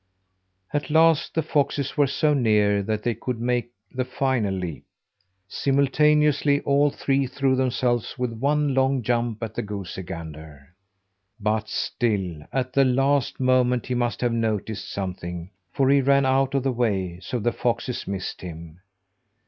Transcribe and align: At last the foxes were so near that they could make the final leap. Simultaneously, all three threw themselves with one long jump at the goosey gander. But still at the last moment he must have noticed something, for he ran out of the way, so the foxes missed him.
At 0.73 0.89
last 0.89 1.35
the 1.35 1.43
foxes 1.43 1.95
were 1.95 2.07
so 2.07 2.33
near 2.33 2.81
that 2.81 3.03
they 3.03 3.13
could 3.13 3.39
make 3.39 3.69
the 3.91 4.03
final 4.03 4.51
leap. 4.51 4.83
Simultaneously, 5.47 6.59
all 6.61 6.89
three 6.89 7.27
threw 7.27 7.55
themselves 7.55 8.17
with 8.17 8.31
one 8.33 8.73
long 8.73 9.03
jump 9.03 9.43
at 9.43 9.53
the 9.53 9.61
goosey 9.61 10.01
gander. 10.01 10.73
But 11.39 11.69
still 11.69 12.41
at 12.51 12.73
the 12.73 12.83
last 12.83 13.39
moment 13.39 13.85
he 13.85 13.93
must 13.93 14.21
have 14.21 14.33
noticed 14.33 14.91
something, 14.91 15.51
for 15.71 15.87
he 15.87 16.01
ran 16.01 16.25
out 16.25 16.55
of 16.55 16.63
the 16.63 16.71
way, 16.71 17.19
so 17.19 17.37
the 17.37 17.51
foxes 17.53 18.07
missed 18.07 18.41
him. 18.41 18.79